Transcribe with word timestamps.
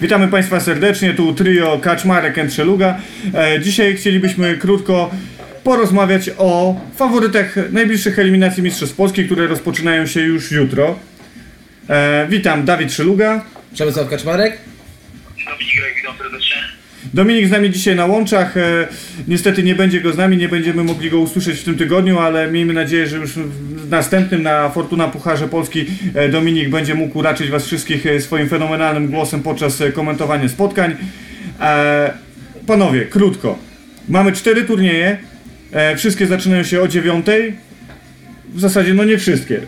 Witamy 0.00 0.28
Państwa 0.28 0.60
serdecznie, 0.60 1.14
tu 1.14 1.34
trio 1.34 1.78
Kaczmarek 1.78 2.38
and 2.38 2.54
Szeluga. 2.54 2.98
E, 3.34 3.60
dzisiaj 3.60 3.96
chcielibyśmy 3.96 4.56
krótko 4.56 5.10
porozmawiać 5.64 6.30
o 6.38 6.80
faworytach 6.96 7.56
najbliższych 7.72 8.18
eliminacji 8.18 8.62
Mistrzostw 8.62 8.96
Polski, 8.96 9.26
które 9.26 9.46
rozpoczynają 9.46 10.06
się 10.06 10.20
już 10.20 10.52
jutro. 10.52 10.98
E, 11.88 12.26
witam, 12.30 12.64
Dawid 12.64 12.92
Szeluga. 12.92 13.44
Przemysław 13.74 14.08
Kaczmarek. 14.08 14.58
Dominik 15.44 15.76
Grek, 15.76 15.94
witam 15.96 16.18
serdecznie. 16.18 16.77
Dominik 17.14 17.48
z 17.48 17.50
nami 17.50 17.70
dzisiaj 17.70 17.96
na 17.96 18.06
łączach. 18.06 18.56
E, 18.56 18.88
niestety 19.28 19.62
nie 19.62 19.74
będzie 19.74 20.00
go 20.00 20.12
z 20.12 20.16
nami, 20.16 20.36
nie 20.36 20.48
będziemy 20.48 20.84
mogli 20.84 21.10
go 21.10 21.18
usłyszeć 21.18 21.60
w 21.60 21.64
tym 21.64 21.78
tygodniu, 21.78 22.18
ale 22.18 22.52
miejmy 22.52 22.72
nadzieję, 22.72 23.06
że 23.06 23.16
już 23.16 23.32
w 23.32 23.90
następnym 23.90 24.42
na 24.42 24.68
Fortuna 24.68 25.08
Pucharze 25.08 25.48
Polski 25.48 25.86
e, 26.14 26.28
Dominik 26.28 26.68
będzie 26.68 26.94
mógł 26.94 27.18
uraczyć 27.18 27.50
Was 27.50 27.66
wszystkich 27.66 28.06
e, 28.06 28.20
swoim 28.20 28.48
fenomenalnym 28.48 29.08
głosem 29.08 29.42
podczas 29.42 29.82
komentowania 29.94 30.48
spotkań. 30.48 30.96
Panowie, 32.66 33.06
krótko. 33.06 33.58
Mamy 34.08 34.32
cztery 34.32 34.64
turnieje. 34.64 35.18
Wszystkie 35.96 36.26
zaczynają 36.26 36.62
się 36.62 36.80
o 36.80 36.88
dziewiątej. 36.88 37.54
W 38.54 38.60
zasadzie, 38.60 38.94
no 38.94 39.04
nie 39.04 39.18
wszystkie. 39.18 39.56
E, 39.56 39.62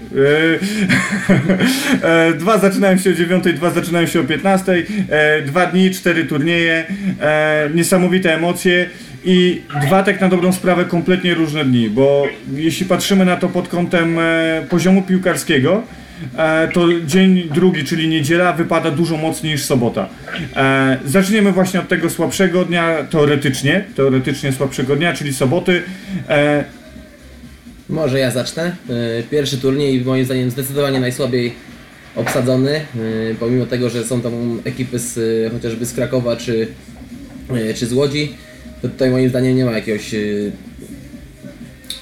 e, 2.29 2.35
dwa 2.35 2.59
zaczynają 2.59 2.99
się 2.99 3.11
o 3.11 3.13
9, 3.13 3.45
dwa 3.55 3.71
zaczynają 3.71 4.07
się 4.07 4.21
o 4.21 4.25
15. 4.25 4.73
E, 5.09 5.43
dwa 5.43 5.67
dni, 5.67 5.91
cztery 5.91 6.25
turnieje, 6.25 6.85
e, 7.21 7.71
niesamowite 7.75 8.35
emocje 8.35 8.87
i 9.25 9.63
dwa 9.87 10.03
tak 10.03 10.21
na 10.21 10.29
dobrą 10.29 10.53
sprawę 10.53 10.85
kompletnie 10.85 11.35
różne 11.35 11.65
dni, 11.65 11.91
bo 11.91 12.27
jeśli 12.55 12.87
patrzymy 12.87 13.25
na 13.25 13.37
to 13.37 13.49
pod 13.49 13.69
kątem 13.69 14.19
poziomu 14.69 15.03
piłkarskiego, 15.03 15.83
to 16.73 16.87
dzień 17.07 17.49
drugi, 17.55 17.85
czyli 17.85 18.09
niedziela, 18.09 18.53
wypada 18.53 18.91
dużo 18.91 19.17
mocniej 19.17 19.53
niż 19.53 19.65
sobota. 19.65 20.09
Zaczniemy 21.05 21.53
właśnie 21.53 21.81
od 21.81 21.89
tego 21.89 22.11
słabszego 22.11 22.65
dnia, 22.65 23.05
teoretycznie, 23.11 23.85
teoretycznie 23.97 24.53
słabszego 24.53 24.97
dnia, 24.97 25.13
czyli 25.13 25.35
soboty. 25.35 25.83
Może 27.91 28.19
ja 28.19 28.31
zacznę. 28.31 28.77
Yy, 28.89 29.23
Pierwszy 29.31 29.59
turniej 29.59 30.05
moim 30.05 30.25
zdaniem 30.25 30.51
zdecydowanie 30.51 31.01
najsłabiej 31.01 31.53
obsadzony, 32.17 32.81
yy, 32.95 33.37
pomimo 33.41 33.67
tego, 33.67 33.91
że 33.91 34.05
są 34.05 34.21
tam 34.21 34.61
ekipy 34.65 34.99
z, 34.99 35.17
yy, 35.17 35.51
chociażby 35.53 35.87
z 35.87 35.93
Krakowa 35.93 36.37
czy, 36.37 36.69
czy 37.77 37.87
z 37.87 37.93
Łodzi, 37.93 38.35
to 38.83 38.89
tutaj 38.89 39.11
moim 39.11 39.29
zdaniem 39.29 39.57
nie 39.57 39.65
ma 39.65 39.73
jakiegoś 39.73 40.15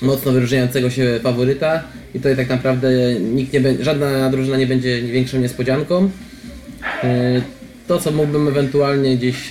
mocno 0.03 0.33
wyróżniającego 0.33 0.91
się 0.91 1.20
faworyta 1.22 1.83
i 2.14 2.19
tutaj 2.19 2.36
tak 2.36 2.48
naprawdę 2.48 3.14
nikt 3.20 3.53
nie 3.53 3.61
żadna 3.81 4.31
drużyna 4.31 4.56
nie 4.56 4.66
będzie 4.66 5.03
większą 5.03 5.41
niespodzianką. 5.41 6.11
To, 7.86 7.98
co 7.98 8.11
mógłbym 8.11 8.48
ewentualnie 8.48 9.16
gdzieś 9.16 9.48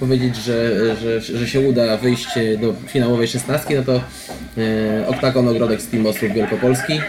powiedzieć, 0.00 0.36
że, 0.36 0.96
że, 0.96 1.20
że 1.20 1.48
się 1.48 1.60
uda 1.60 1.96
wyjść 1.96 2.28
do 2.60 2.74
finałowej 2.86 3.28
szesnastki, 3.28 3.74
no 3.74 3.82
to 3.82 4.00
Oktagon 5.06 5.48
Ogrodek 5.48 5.80
z 5.80 5.88
Team 5.88 6.06
Ostrów 6.06 6.32
Wielkopolski. 6.32 7.00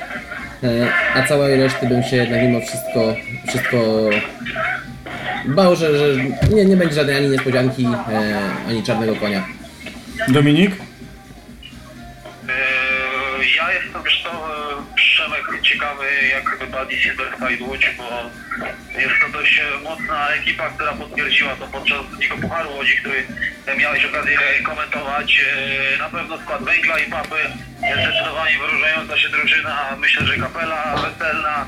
Yy, 0.64 0.88
A 1.16 1.28
całej 1.28 1.56
reszty 1.56 1.88
bym 1.88 2.04
się 2.04 2.16
jednak 2.16 2.42
mimo 2.42 2.60
wszystko, 2.60 3.16
wszystko 3.48 4.10
bał, 5.46 5.76
że, 5.76 5.98
że 5.98 6.24
nie, 6.56 6.66
nie 6.66 6.78
będzie 6.78 6.96
żadnej 6.96 7.16
ani 7.16 7.30
niespodzianki, 7.30 7.84
yy, 7.84 7.90
ani 8.68 8.84
czarnego 8.84 9.16
konia. 9.16 9.46
Dominik? 10.28 10.72
Ciekawy 15.70 16.06
jak 16.32 16.58
wypadnie 16.60 16.98
Silverside 16.98 17.64
Łódź, 17.66 17.90
bo 17.98 18.30
jest 19.00 19.14
to 19.22 19.30
dość 19.38 19.62
mocna 19.84 20.30
ekipa, 20.30 20.70
która 20.70 20.92
potwierdziła 20.94 21.56
to 21.56 21.68
podczas 21.68 22.02
Ligo 22.20 22.38
Pucharu 22.38 22.76
Łodzi, 22.76 22.98
który 22.98 23.24
miałeś 23.78 24.06
okazję 24.06 24.38
komentować. 24.64 25.42
E, 25.96 25.98
Na 25.98 26.10
pewno 26.10 26.38
skład 26.42 26.64
Węgla 26.64 27.00
i 27.00 27.12
Papy, 27.12 27.36
zdecydowanie 27.78 28.58
wyróżniająca 28.60 29.18
się 29.18 29.30
drużyna, 29.30 29.96
myślę, 30.00 30.26
że 30.26 30.38
Kapela, 30.38 30.96
Weselna, 30.98 31.66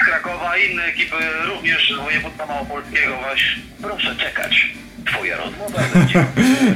z 0.00 0.04
Krakowa, 0.04 0.56
inne 0.56 0.82
ekipy 0.82 1.16
również 1.46 1.92
z 1.94 2.04
województwa 2.04 2.46
małopolskiego. 2.46 3.16
Właśnie 3.16 3.62
proszę 3.82 4.16
czekać. 4.16 4.74
Twoja 5.06 5.36
rozmowa 5.36 5.78
będzie. 5.94 6.24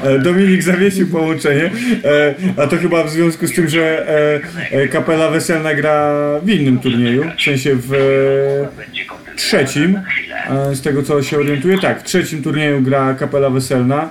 E, 0.04 0.18
Dominik 0.18 0.62
zawiesił 0.62 1.08
połączenie, 1.08 1.70
e, 2.04 2.34
a 2.62 2.66
to 2.66 2.76
chyba 2.76 3.04
w 3.04 3.10
związku 3.10 3.46
z 3.46 3.54
tym, 3.54 3.68
że 3.68 4.08
e, 4.08 4.80
e, 4.82 4.88
kapela 4.88 5.30
weselna 5.30 5.74
gra 5.74 6.14
w 6.42 6.50
innym 6.50 6.78
turnieju, 6.78 7.24
w 7.38 7.42
sensie 7.42 7.76
w 7.76 7.94
e, 7.94 9.36
trzecim, 9.36 10.00
e, 10.50 10.74
z 10.74 10.82
tego 10.82 11.02
co 11.02 11.22
się 11.22 11.38
orientuję, 11.38 11.78
tak, 11.78 12.00
w 12.00 12.02
trzecim 12.02 12.42
turnieju 12.42 12.82
gra 12.82 13.14
kapela 13.14 13.50
weselna. 13.50 14.10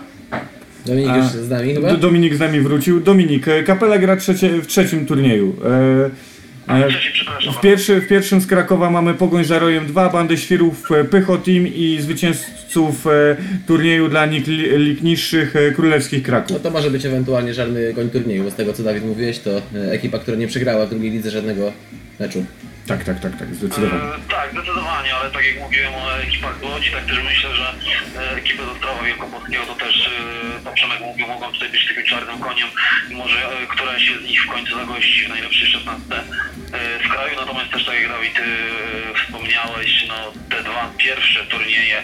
Dominik 0.85 1.09
A, 1.09 1.17
już 1.17 1.25
z 1.25 1.49
nami 1.49 1.73
chyba? 1.73 1.93
Dominik 1.93 2.35
z 2.35 2.39
nami 2.39 2.59
wrócił. 2.61 2.99
Dominik, 2.99 3.47
e, 3.47 3.63
kapela 3.63 3.97
gra 3.97 4.15
trzecie, 4.15 4.49
w 4.49 4.67
trzecim 4.67 5.05
turnieju. 5.05 5.55
E, 5.65 5.67
e. 6.05 6.09
w, 7.57 7.61
pierwszy, 7.61 8.01
w 8.01 8.07
pierwszym 8.07 8.41
z 8.41 8.47
Krakowa 8.47 8.89
mamy 8.89 9.13
Pogoń 9.13 9.43
za 9.43 9.59
Rojem 9.59 9.87
2, 9.87 10.09
Bandę 10.09 10.37
Świrów, 10.37 10.91
e, 10.91 11.03
Pycho 11.03 11.37
Team 11.37 11.67
i 11.67 11.97
zwycięzców 12.01 13.07
e, 13.07 13.11
turnieju 13.67 14.09
dla 14.09 14.25
lig 14.25 15.03
niższych 15.03 15.55
e, 15.55 15.71
Królewskich 15.71 16.23
Kraków. 16.23 16.51
No 16.51 16.59
to 16.59 16.69
może 16.69 16.91
być 16.91 17.05
ewentualnie 17.05 17.53
żadny 17.53 17.93
goń 17.93 18.09
turnieju, 18.09 18.43
bo 18.43 18.51
z 18.51 18.55
tego 18.55 18.73
co 18.73 18.83
Dawid 18.83 19.05
mówiłeś, 19.05 19.39
to 19.39 19.51
e, 19.75 19.91
ekipa, 19.91 20.19
która 20.19 20.37
nie 20.37 20.47
przegrała 20.47 20.85
w 20.85 20.89
drugiej 20.89 21.11
lidze 21.11 21.31
żadnego 21.31 21.71
meczu. 22.19 22.45
Tak, 22.87 23.03
tak, 23.03 23.19
tak, 23.19 23.37
tak, 23.39 23.55
zdecydowanie. 23.55 24.03
E, 24.03 24.19
tak, 24.29 24.51
zdecydowanie, 24.51 25.15
ale 25.15 25.31
tak 25.31 25.45
jak 25.45 25.59
mówiłem 25.59 25.93
o 25.93 26.17
ekipach 26.17 26.63
Łodzi, 26.63 26.91
tak 26.91 27.05
też 27.05 27.23
myślę, 27.23 27.55
że 27.55 27.73
e, 28.21 28.35
ekipy 28.35 28.65
z 28.65 28.69
Ostrowa 28.69 29.03
Wielkopolskiego 29.03 29.65
to 29.65 29.75
też, 29.75 30.07
e, 30.07 30.63
to 30.63 30.71
Przemek 30.71 30.99
mówił, 30.99 31.27
mogą 31.27 31.51
tutaj 31.51 31.69
być 31.69 31.87
takim 31.87 32.03
czarnym 32.03 32.39
koniem 32.39 32.67
i 33.09 33.15
może 33.15 33.37
e, 33.37 33.67
któraś 33.67 34.11
z 34.21 34.23
nich 34.29 34.43
w 34.43 34.47
końcu 34.47 34.75
zagości 34.75 35.25
w 35.25 35.29
najlepszej 35.29 35.67
16 35.67 36.15
e, 36.15 36.23
w 36.73 37.09
kraju, 37.09 37.35
natomiast 37.35 37.71
też 37.71 37.85
tak 37.85 37.95
jak 37.95 38.09
Dawid 38.09 38.39
e, 38.39 38.43
wspomniałeś, 39.19 40.05
no 40.07 40.33
te 40.49 40.63
dwa 40.63 40.91
pierwsze 40.97 41.45
turnieje, 41.45 41.97
e, 41.97 42.03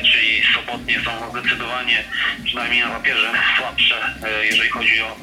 czyli 0.00 0.42
sobotnie 0.54 1.00
są 1.04 1.30
zdecydowanie, 1.30 2.04
przynajmniej 2.44 2.80
na 2.80 2.90
papierze, 2.90 3.32
słabsze, 3.58 4.14
e, 4.22 4.46
jeżeli 4.46 4.68
chodzi 4.70 5.02
o 5.02 5.16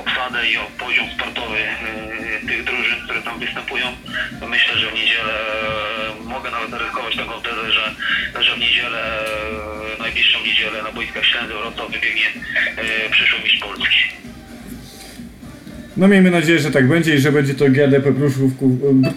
obsadę 0.00 0.50
i 0.50 0.56
o 0.56 0.64
poziom 0.78 1.10
sportowy 1.10 1.58
tych 2.48 2.64
drużyn, 2.64 3.04
które 3.04 3.22
tam 3.22 3.38
występują. 3.38 3.96
Myślę, 4.48 4.78
że 4.78 4.90
w 4.90 4.94
niedzielę 4.94 5.34
mogę 6.24 6.50
nawet 6.50 6.70
zaryzykować 6.70 7.16
taką 7.16 7.42
tezę, 7.42 7.72
że, 7.72 7.94
że 8.40 8.54
w 8.54 8.58
niedzielę, 8.58 9.24
najbliższą 9.98 10.40
niedzielę 10.40 10.82
na 10.82 10.92
boiskach 10.92 11.26
Ślęzy 11.26 11.52
Wrocław 11.52 11.90
wybiegnie 11.90 12.26
przyszły 13.10 13.38
mistrz 13.40 13.58
Polski. 13.58 14.24
No 15.96 16.08
miejmy 16.08 16.30
nadzieję, 16.30 16.58
że 16.58 16.70
tak 16.70 16.88
będzie 16.88 17.14
i 17.14 17.18
że 17.18 17.32
będzie 17.32 17.54
to 17.54 17.64
GDP 17.64 18.12
Pruszków, 18.12 18.52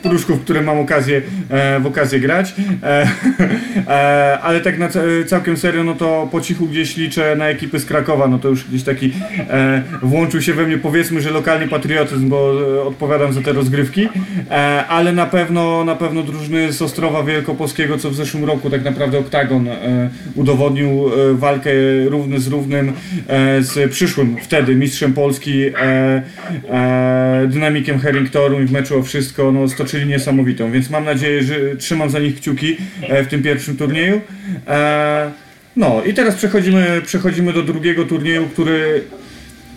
Pruszków 0.03 0.39
w 0.39 0.43
którym 0.43 0.63
mam 0.63 0.79
okazję, 0.79 1.21
e, 1.49 1.79
w 1.79 1.85
okazję 1.85 2.19
grać. 2.19 2.53
E, 2.83 3.07
e, 3.87 4.39
ale 4.39 4.61
tak 4.61 4.79
na 4.79 4.89
ca- 4.89 4.99
całkiem 5.27 5.57
serio, 5.57 5.83
no 5.83 5.95
to 5.95 6.29
po 6.31 6.41
cichu 6.41 6.67
gdzieś 6.67 6.97
liczę 6.97 7.35
na 7.35 7.49
ekipy 7.49 7.79
z 7.79 7.85
Krakowa, 7.85 8.27
no 8.27 8.39
to 8.39 8.49
już 8.49 8.63
gdzieś 8.63 8.83
taki 8.83 9.11
e, 9.49 9.81
włączył 10.01 10.41
się 10.41 10.53
we 10.53 10.67
mnie 10.67 10.77
powiedzmy, 10.77 11.21
że 11.21 11.31
lokalny 11.31 11.67
patriotyzm, 11.67 12.29
bo 12.29 12.53
e, 12.77 12.81
odpowiadam 12.81 13.33
za 13.33 13.41
te 13.41 13.53
rozgrywki, 13.53 14.09
e, 14.51 14.53
ale 14.87 15.11
na 15.11 15.25
pewno, 15.25 15.83
na 15.83 15.95
pewno 15.95 16.23
drużyny 16.23 16.73
z 16.73 16.81
Ostrowa 16.81 17.23
Wielkopolskiego, 17.23 17.97
co 17.97 18.09
w 18.09 18.15
zeszłym 18.15 18.45
roku 18.45 18.69
tak 18.69 18.83
naprawdę 18.83 19.19
Oktagon 19.19 19.67
e, 19.67 20.09
udowodnił 20.35 20.89
e, 20.89 21.33
walkę 21.33 21.69
równy 22.05 22.39
z 22.39 22.47
równym 22.47 22.93
e, 23.27 23.61
z 23.61 23.91
przyszłym 23.91 24.35
wtedy 24.41 24.75
mistrzem 24.75 25.13
Polski 25.13 25.65
e, 25.67 26.21
e, 26.69 27.47
dynamikiem 27.47 27.99
Herringtonu 27.99 28.61
i 28.61 28.65
w 28.65 28.71
meczu 28.71 28.99
o 28.99 29.03
wszystko 29.03 29.51
no, 29.51 29.67
stoczyli 29.69 30.05
niesamowitą, 30.05 30.71
więc 30.71 30.89
mam 30.89 31.05
nadzieję, 31.05 31.43
że 31.43 31.75
trzymam 31.75 32.09
za 32.09 32.19
nich 32.19 32.35
kciuki 32.35 32.77
e, 33.01 33.23
w 33.23 33.27
tym 33.27 33.43
pierwszym 33.43 33.77
turnieju. 33.77 34.21
E, 34.67 35.31
no 35.75 36.03
i 36.03 36.13
teraz 36.13 36.35
przechodzimy, 36.35 37.01
przechodzimy 37.05 37.53
do 37.53 37.63
drugiego 37.63 38.05
turnieju, 38.05 38.47
który 38.47 39.03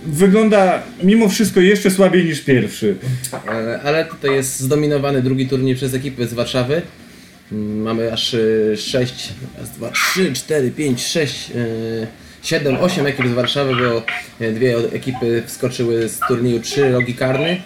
wygląda 0.07 0.83
mimo 1.03 1.29
wszystko 1.29 1.61
jeszcze 1.61 1.91
słabiej 1.91 2.25
niż 2.25 2.41
pierwszy. 2.41 2.95
E, 3.49 3.81
Ale 3.83 4.05
tutaj 4.05 4.35
jest 4.35 4.61
zdominowany 4.61 5.23
drugi 5.23 5.49
turniej 5.49 5.75
przez 5.75 5.95
ekipy 5.95 6.27
z 6.27 6.35
Warszawy. 6.35 6.83
Mm, 7.53 7.83
Mamy 7.83 8.13
aż 8.13 8.37
6, 8.77 9.33
raz, 9.59 9.71
dwa, 9.71 9.91
trzy, 9.91 10.33
cztery, 10.33 10.71
pięć, 10.71 11.07
sześć, 11.07 11.51
e, 12.43 12.47
siedem, 12.47 12.77
osiem 12.77 13.07
ekip 13.07 13.27
z 13.27 13.33
Warszawy, 13.33 13.75
bo 13.77 14.03
e, 14.47 14.53
dwie 14.53 14.77
ekipy 14.79 15.43
wskoczyły 15.47 16.09
z 16.09 16.19
turnieju 16.29 16.61
trzy 16.61 16.93
rogi 16.93 17.15
karny. 17.15 17.61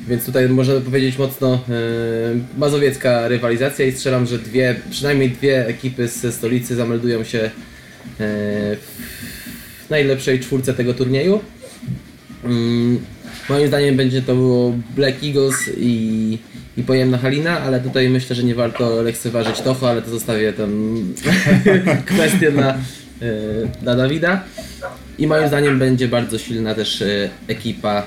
Więc 0.00 0.26
tutaj 0.26 0.48
można 0.48 0.80
powiedzieć 0.80 1.18
mocno 1.18 1.54
e, 1.54 1.58
mazowiecka 2.58 3.28
rywalizacja 3.28 3.86
i 3.86 3.92
strzelam, 3.92 4.26
że 4.26 4.38
dwie, 4.38 4.76
przynajmniej 4.90 5.30
dwie 5.30 5.66
ekipy 5.66 6.08
ze 6.08 6.32
stolicy 6.32 6.76
zameldują 6.76 7.24
się 7.24 7.38
e, 7.38 7.50
w 9.86 9.90
najlepszej 9.90 10.40
czwórce 10.40 10.74
tego 10.74 10.94
turnieju. 10.94 11.40
Mm, 12.44 13.00
Moim 13.48 13.68
zdaniem 13.68 13.96
będzie 13.96 14.22
to 14.22 14.34
było 14.34 14.74
Black 14.96 15.24
Eagles 15.24 15.56
i 15.76 16.38
i 16.78 16.82
pojemna 16.82 17.18
Halina, 17.18 17.60
ale 17.60 17.80
tutaj 17.80 18.10
myślę, 18.10 18.36
że 18.36 18.44
nie 18.44 18.54
warto 18.54 19.02
lekceważyć 19.02 19.60
Toho, 19.60 19.90
ale 19.90 20.02
to 20.02 20.10
zostawię 20.10 20.52
tam 20.52 20.94
kwestię 22.10 22.48
e, 22.48 22.78
dla 23.82 23.96
Dawida. 23.96 24.42
I 25.18 25.26
moim 25.26 25.48
zdaniem 25.48 25.78
będzie 25.78 26.08
bardzo 26.08 26.38
silna 26.38 26.74
też 26.74 27.02
e, 27.02 27.30
ekipa 27.48 28.02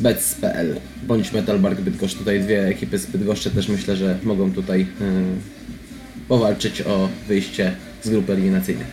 Bets.pl 0.00 0.80
bądź 1.02 1.32
Metalbark 1.32 1.80
Bydgoszcz. 1.80 2.18
Tutaj 2.18 2.40
dwie 2.40 2.66
ekipy 2.66 2.98
z 2.98 3.06
Bydgoszczy 3.06 3.50
też 3.50 3.68
myślę, 3.68 3.96
że 3.96 4.18
mogą 4.22 4.52
tutaj 4.52 4.80
e, 4.80 5.04
powalczyć 6.28 6.82
o 6.82 7.08
wyjście 7.28 7.74
z 8.02 8.10
grupy 8.10 8.32
eliminacyjnej. 8.32 8.86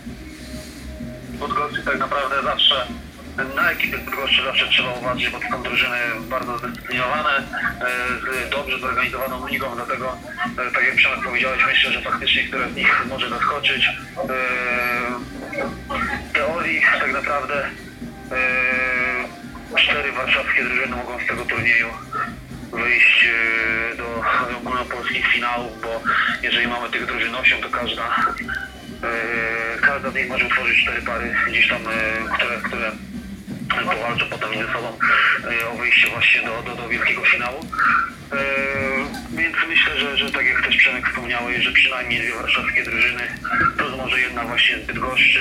Podgorcy 1.40 1.82
tak 1.86 2.00
naprawdę 2.00 2.36
zawsze 2.44 2.76
na 3.56 3.72
ekipy 3.72 3.98
Bydgoszczy 3.98 4.44
zawsze 4.44 4.68
trzeba 4.68 4.94
uważać, 4.94 5.30
bo 5.30 5.40
to 5.40 5.46
są 5.50 5.64
drużyny 5.64 5.98
bardzo 6.30 6.58
zdyscyplinowane, 6.58 7.44
z 8.24 8.50
dobrze 8.50 8.80
zorganizowaną 8.80 9.48
ligą, 9.48 9.68
dlatego 9.76 10.18
tak 10.74 10.84
jak 10.84 10.96
Przemek 10.96 11.20
powiedziałeś, 11.26 11.62
myślę, 11.68 11.92
że 11.92 12.02
faktycznie 12.02 12.44
które 12.44 12.70
z 12.70 12.76
nich 12.76 13.06
może 13.10 13.30
zaskoczyć. 13.30 13.90
Teorii 16.34 16.82
tak 17.00 17.14
naprawdę 17.14 17.66
e, 18.32 19.78
cztery 19.78 20.12
warszawskie 20.12 20.64
drużyny 20.64 20.96
mogą 20.96 21.20
z 21.20 21.28
tego 21.28 21.46
turnieju 21.46 21.88
wyjść 22.72 23.28
e, 23.94 23.96
do 23.96 24.24
ogólnopolskich 24.58 25.28
finałów, 25.28 25.82
bo 25.82 26.02
jeżeli 26.44 26.68
mamy 26.68 26.90
tych 26.90 27.06
drużyn 27.06 27.36
8, 27.36 27.62
to 27.62 27.70
każda 27.70 28.04
e, 29.04 29.78
każda 29.82 30.12
z 30.12 30.16
nich 30.16 30.30
może 30.30 30.46
utworzyć 30.46 30.82
cztery 30.84 31.02
pary 31.02 31.36
gdzieś 31.48 31.70
tam, 31.70 31.82
które, 32.34 32.58
które 32.64 32.92
powalczą 33.70 34.26
potem 34.30 34.52
między 34.52 34.74
sobą 34.74 34.98
o 35.72 35.78
wyjście 35.78 36.10
właśnie 36.10 36.42
do, 36.42 36.64
do, 36.64 36.76
do 36.76 36.90
wielkiego 36.90 37.22
finału. 37.26 37.60
E, 38.34 39.38
Więc 39.38 39.56
myślę, 39.70 40.00
że, 40.00 40.18
że 40.18 40.32
tak 40.32 40.46
jak 40.46 40.66
też 40.66 40.78
Przemek 40.78 41.08
wspomniałeś, 41.10 41.64
że 41.64 41.72
przynajmniej 41.72 42.20
dwie 42.22 42.34
warszawskie 42.34 42.84
drużyny, 42.84 43.22
plus 43.78 43.92
może 43.98 44.22
jedna 44.22 44.44
właśnie 44.44 44.78
z 44.78 44.86
Bydgoszczy, 44.88 45.40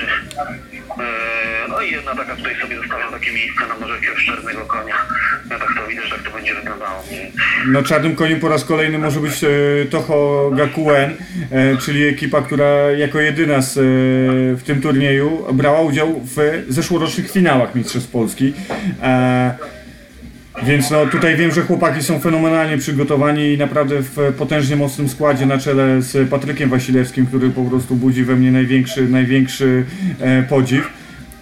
e, 0.99 1.67
no 1.69 1.81
i 1.81 1.91
jedna 1.91 2.15
taka 2.15 2.35
tutaj 2.35 2.55
sobie 2.61 2.77
zostawiam 2.77 3.11
takie 3.11 3.31
miejsce 3.31 3.67
na 3.67 3.77
może 3.77 3.95
jakiegoś 3.95 4.25
czarnego 4.25 4.65
konia. 4.65 4.95
Ja 5.51 5.59
tak 5.59 5.69
to 5.77 5.87
widzę, 5.87 6.03
że 6.03 6.15
tak 6.15 6.23
to 6.23 6.31
będzie 6.31 6.55
wyglądało. 6.55 7.03
Na 7.67 7.83
czarnym 7.83 8.15
koniu 8.15 8.39
po 8.39 8.49
raz 8.49 8.65
kolejny 8.65 8.97
może 8.97 9.19
być 9.19 9.43
e, 9.43 9.47
Toho 9.89 10.51
Gakuen, 10.51 11.15
e, 11.51 11.77
czyli 11.77 12.07
ekipa, 12.07 12.41
która 12.41 12.91
jako 12.91 13.19
jedyna 13.19 13.61
z, 13.61 13.77
e, 13.77 13.81
w 14.55 14.63
tym 14.65 14.81
turnieju 14.81 15.47
brała 15.53 15.81
udział 15.81 16.21
w 16.35 16.63
zeszłorocznych 16.69 17.31
finałach 17.31 17.75
Mistrzostw 17.75 18.11
Polski. 18.11 18.53
Więc 20.65 20.91
no 20.91 21.05
tutaj 21.05 21.35
wiem, 21.35 21.51
że 21.51 21.61
chłopaki 21.61 22.03
są 22.03 22.19
fenomenalnie 22.19 22.77
przygotowani 22.77 23.53
i 23.53 23.57
naprawdę 23.57 23.95
w 24.01 24.33
potężnie 24.37 24.75
mocnym 24.75 25.09
składzie 25.09 25.45
na 25.45 25.57
czele 25.57 26.01
z 26.01 26.29
Patrykiem 26.29 26.69
Wasilewskim, 26.69 27.25
który 27.25 27.49
po 27.49 27.63
prostu 27.63 27.95
budzi 27.95 28.23
we 28.23 28.35
mnie 28.35 28.51
największy, 28.51 29.07
największy 29.07 29.85
e, 30.19 30.43
podziw. 30.43 30.89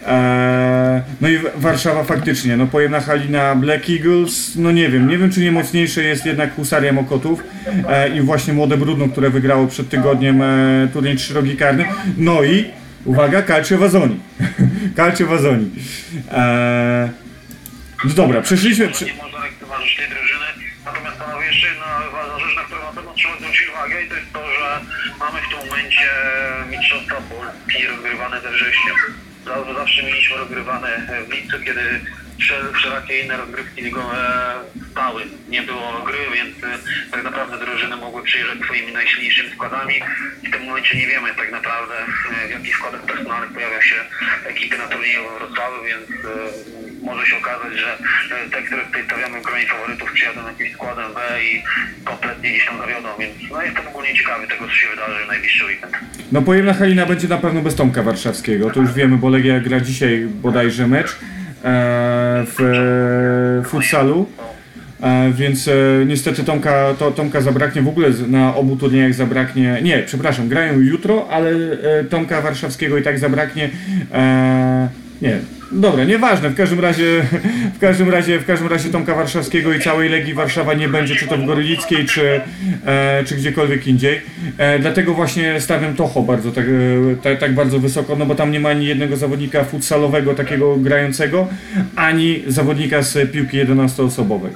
E, 0.07 1.01
no 1.21 1.29
i 1.29 1.39
Warszawa 1.55 2.03
faktycznie, 2.03 2.57
no 2.57 2.67
pojemna 2.67 2.99
Halina 2.99 3.55
Black 3.55 3.89
Eagles, 3.89 4.55
no 4.55 4.71
nie 4.71 4.89
wiem, 4.89 5.07
nie 5.07 5.17
wiem 5.17 5.31
czy 5.31 5.39
nie 5.39 5.51
mocniejsze 5.51 6.03
jest 6.03 6.25
jednak 6.25 6.55
Husaria 6.55 6.93
Mokotów 6.93 7.43
e, 7.89 8.09
i 8.17 8.21
właśnie 8.21 8.53
Młode 8.53 8.77
Brudno, 8.77 9.09
które 9.09 9.29
wygrało 9.29 9.67
przed 9.67 9.89
tygodniem 9.89 10.41
e, 10.41 10.87
turniej 10.93 11.15
trzyrogi 11.15 11.57
karny, 11.57 11.85
no 12.17 12.43
i 12.43 12.65
uwaga, 13.05 13.41
Calcio 13.43 13.77
Wazoni, 13.77 14.19
Calcio 14.97 15.27
Wazoni. 15.27 15.69
No 18.03 18.13
dobra, 18.13 18.41
przeszliśmy... 18.41 18.89
Prze... 18.89 19.05
Nie 19.05 19.13
można 19.13 19.39
lekceważyć 19.39 19.95
tej 19.95 20.09
drużyny. 20.09 20.45
Natomiast 20.85 21.17
panowie, 21.17 21.45
jeszcze 21.45 21.67
jedna 21.67 21.85
ważna 22.11 22.39
rzecz, 22.39 22.55
na 22.55 22.63
którą 22.63 22.81
na 22.81 22.91
pewno 22.91 23.13
trzeba 23.13 23.37
zwrócić 23.37 23.69
uwagę 23.69 24.03
i 24.03 24.09
to 24.09 24.15
jest 24.15 24.33
to, 24.33 24.51
że 24.59 24.81
mamy 25.19 25.39
w 25.41 25.49
tym 25.49 25.57
momencie 25.69 26.09
Mistrzostwa 26.69 27.15
Polski 27.15 27.87
rozgrywane 27.87 28.41
we 28.41 28.51
wrześniu. 28.51 28.93
Zawsze, 29.75 30.03
mieliśmy 30.03 30.37
rozgrywane 30.37 31.07
w 31.27 31.33
lipcu, 31.33 31.57
kiedy 31.65 32.01
wszelakie 32.73 33.19
inne 33.19 33.37
rozgrywki 33.37 33.81
ligowe 33.81 34.53
stały. 34.91 35.23
Nie 35.49 35.61
było 35.61 36.01
gry, 36.05 36.17
więc 36.35 36.63
e, 36.63 37.11
tak 37.11 37.23
naprawdę 37.23 37.65
drużyny 37.65 37.95
mogły 37.95 38.23
przyjeżdżać 38.23 38.59
swoimi 38.59 38.93
najsilniejszymi 38.93 39.49
składami. 39.49 39.93
W 40.47 40.51
tym 40.51 40.65
momencie 40.65 40.97
nie 40.97 41.07
wiemy 41.07 41.29
tak 41.35 41.51
naprawdę 41.51 41.93
e, 42.43 42.47
w 42.47 42.51
jakich 42.51 42.75
składach 42.75 43.01
personalnych 43.01 43.53
pojawią 43.53 43.81
się 43.81 43.95
ekipy 44.45 44.77
na 44.77 44.87
turnieju 44.87 45.21
Wrocławiu, 45.37 45.83
więc 45.85 46.25
e, 46.25 47.05
może 47.05 47.25
się 47.25 47.37
okazać, 47.37 47.73
że 47.77 47.97
te, 48.51 48.61
które 48.61 48.85
tutaj 48.85 49.03
stawiamy 49.05 49.39
w 49.39 49.43
gronie 49.43 49.67
faworytów 49.67 50.11
przyjadą 50.11 50.47
jakimś 50.47 50.73
składem 50.73 51.13
B 51.13 51.19
i 51.43 51.63
kompletnie 52.05 52.49
gdzieś 52.49 52.65
tam 52.65 52.77
zawiodą, 52.77 53.09
więc 53.19 53.33
no 53.51 53.61
jestem 53.61 53.87
ogólnie 53.87 54.13
ciekawy 54.15 54.47
tego, 54.47 54.67
co 54.67 54.73
się 54.73 54.87
wydarzy 54.89 55.25
w 55.25 55.27
najbliższy 55.27 55.65
weekend. 55.65 55.97
No 56.31 56.41
pojemna 56.41 56.73
Halina 56.73 57.05
będzie 57.05 57.27
na 57.27 57.37
pewno 57.37 57.61
bez 57.61 57.75
Tomka 57.75 58.03
Warszawskiego, 58.03 58.69
to 58.69 58.79
już 58.79 58.93
wiemy, 58.93 59.17
bo 59.17 59.29
Legia 59.29 59.59
gra 59.59 59.79
dzisiaj 59.79 60.27
bodajże 60.27 60.87
mecz 60.87 61.15
w 61.63 62.61
e, 63.61 63.69
futsalu. 63.69 64.25
E, 65.01 65.31
więc 65.33 65.67
e, 65.67 65.73
niestety 66.05 66.43
Tomka, 66.43 66.93
to, 66.99 67.11
Tomka 67.11 67.41
zabraknie 67.41 67.81
w 67.81 67.87
ogóle 67.87 68.09
na 68.27 68.55
obu 68.55 68.75
turniejach 68.75 69.13
zabraknie. 69.13 69.79
Nie, 69.83 70.03
przepraszam, 70.05 70.47
grają 70.47 70.79
jutro, 70.79 71.27
ale 71.29 71.49
e, 71.49 72.03
Tomka 72.03 72.41
Warszawskiego 72.41 72.97
i 72.97 73.03
tak 73.03 73.19
zabraknie. 73.19 73.69
E, 74.13 74.89
nie, 75.21 75.39
dobra, 75.71 76.03
nieważne. 76.03 76.49
W 76.49 76.55
każdym 76.55 76.79
razie, 76.79 77.21
w 77.75 77.79
każdym 77.79 78.09
razie, 78.09 78.39
w 78.39 78.45
każdym 78.45 78.67
razie 78.67 78.89
Tomka 78.89 79.15
Warszawskiego 79.15 79.73
i 79.73 79.79
całej 79.79 80.09
Legii 80.09 80.33
Warszawa 80.33 80.73
nie 80.73 80.87
będzie, 80.87 81.15
czy 81.15 81.27
to 81.27 81.37
w 81.37 81.45
Gorylickiej, 81.45 82.05
czy, 82.05 82.41
e, 82.85 83.23
czy 83.25 83.35
gdziekolwiek 83.35 83.87
indziej. 83.87 84.21
E, 84.57 84.79
dlatego 84.79 85.13
właśnie 85.13 85.61
stawiam 85.61 85.95
Toho 85.95 86.21
bardzo 86.21 86.51
tak, 86.51 86.65
e, 87.23 87.35
tak, 87.35 87.53
bardzo 87.53 87.79
wysoko, 87.79 88.15
no 88.15 88.25
bo 88.25 88.35
tam 88.35 88.51
nie 88.51 88.59
ma 88.59 88.69
ani 88.69 88.85
jednego 88.85 89.17
zawodnika 89.17 89.63
futsalowego 89.63 90.33
takiego 90.33 90.77
grającego, 90.77 91.47
ani 91.95 92.43
zawodnika 92.47 93.01
z 93.01 93.31
piłki 93.31 93.57
11-osobowej. 93.57 94.51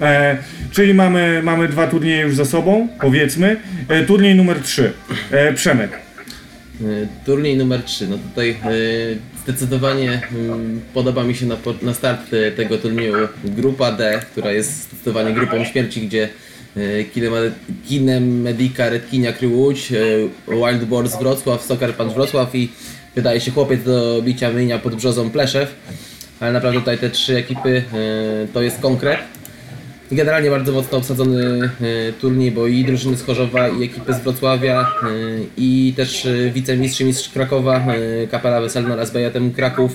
E, 0.00 0.36
czyli 0.70 0.94
mamy, 0.94 1.40
mamy 1.42 1.68
dwa 1.68 1.86
turnieje 1.86 2.22
już 2.22 2.34
za 2.34 2.44
sobą, 2.44 2.88
powiedzmy. 3.00 3.56
E, 3.88 4.04
turniej 4.04 4.34
numer 4.34 4.60
3. 4.60 4.92
E, 5.30 5.52
Przemek. 5.52 5.90
Y, 6.82 7.08
Turniej 7.24 7.56
numer 7.56 7.82
3. 7.82 8.08
No 8.08 8.18
tutaj 8.18 8.50
y, 8.50 9.18
zdecydowanie 9.42 10.22
mm, 10.32 10.80
podoba 10.94 11.24
mi 11.24 11.34
się 11.34 11.46
na, 11.46 11.56
na 11.82 11.94
start 11.94 12.32
y, 12.32 12.52
tego 12.56 12.78
turnieju 12.78 13.14
grupa 13.44 13.92
D, 13.92 14.22
która 14.32 14.52
jest 14.52 14.82
zdecydowanie 14.82 15.34
grupą 15.34 15.64
śmierci, 15.64 16.06
gdzie 16.06 16.28
y, 16.76 17.06
Kinema- 17.14 17.50
Kinemedica 17.88 18.88
Redkinia 18.90 19.32
Crew 19.32 19.52
Łódź, 19.52 19.92
y, 19.92 20.28
Wild 20.48 20.84
Boars 20.84 21.18
Wrocław, 21.18 21.62
Soccer 21.62 21.94
Punch 21.94 22.14
Wrocław 22.14 22.54
i 22.54 22.68
wydaje 23.14 23.40
się 23.40 23.50
chłopiec 23.50 23.82
do 23.82 24.22
bicia 24.22 24.50
myjnia 24.50 24.78
pod 24.78 24.94
brzozą 24.94 25.30
Pleszew. 25.30 25.74
Ale 26.40 26.52
naprawdę 26.52 26.78
tutaj 26.78 26.98
te 26.98 27.10
trzy 27.10 27.36
ekipy 27.36 27.82
to 28.52 28.62
jest 28.62 28.80
konkret. 28.80 29.20
Generalnie 30.12 30.50
bardzo 30.50 30.72
mocno 30.72 30.98
obsadzony 30.98 31.70
e, 31.80 32.12
turniej, 32.12 32.50
bo 32.50 32.66
i 32.66 32.84
drużyny 32.84 33.16
z 33.16 33.22
Chorzowa, 33.22 33.68
i 33.68 33.84
ekipy 33.84 34.14
z 34.14 34.18
Wrocławia, 34.18 34.80
e, 34.80 35.06
i 35.56 35.94
też 35.96 36.26
e, 36.26 36.50
wicemistrz 36.50 37.00
mistrz 37.00 37.28
Krakowa, 37.28 37.86
Kapela 38.30 38.60
Weselna 38.60 38.94
oraz 38.94 39.10
Bejatem 39.10 39.52
Kraków, 39.52 39.92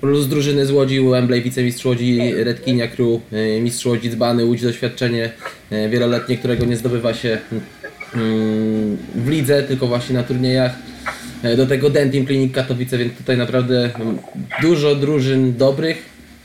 plus 0.00 0.26
drużyny 0.26 0.66
z 0.66 0.70
Łodzi, 0.70 1.00
Wembley, 1.00 1.42
wicemistrz 1.42 1.84
Łodzi, 1.84 2.34
Redkinia 2.34 2.88
Crew, 2.88 3.20
mistrz 3.60 3.86
Łodzi 3.86 4.10
Dzbany, 4.10 4.44
Łódź 4.44 4.62
doświadczenie 4.62 5.30
wieloletnie, 5.90 6.36
którego 6.38 6.64
nie 6.64 6.76
zdobywa 6.76 7.14
się 7.14 7.38
mm, 8.14 8.96
w 9.14 9.28
lidze, 9.28 9.62
tylko 9.62 9.86
właśnie 9.86 10.14
na 10.14 10.22
turniejach. 10.22 10.72
Do 11.56 11.66
tego 11.66 11.90
Dentim 11.90 12.26
Klinik 12.26 12.54
Katowice, 12.54 12.98
więc 12.98 13.16
tutaj 13.16 13.36
naprawdę 13.36 13.90
dużo 14.62 14.94
drużyn 14.94 15.56
dobrych 15.56 16.02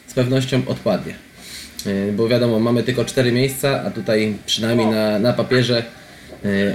z 0.08 0.14
pewnością 0.14 0.62
odpadnie. 0.68 1.26
E, 1.88 2.12
Bo 2.12 2.28
wiadomo, 2.28 2.60
mamy 2.60 2.84
tylko 2.84 3.06
4 3.06 3.32
miejsca, 3.32 3.84
a 3.88 3.92
tutaj 3.92 4.36
przynajmniej 4.46 4.88
na, 4.88 5.20
na 5.20 5.34
papierze 5.34 5.84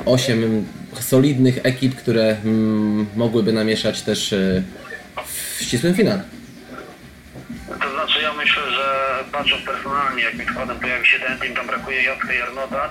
8 0.06 0.66
solidnych 1.00 1.58
ekip, 1.62 1.94
które 1.94 2.36
mm, 2.44 3.06
mogłyby 3.16 3.52
namieszać 3.52 4.02
też 4.02 4.32
e, 4.32 4.62
w 5.26 5.62
ścisłym 5.62 5.94
finale. 5.94 6.22
To 7.68 7.90
znaczy 7.94 8.22
ja 8.22 8.32
myślę, 8.32 8.62
że 8.70 8.84
patrząc 9.32 9.62
personalnie, 9.64 10.22
jakim 10.22 10.44
składem 10.44 10.76
pojawi 10.80 11.06
się 11.06 11.18
Dentim, 11.18 11.54
tam 11.54 11.66
brakuje 11.66 12.02
Jacka 12.02 12.32
Jarnota, 12.32 12.90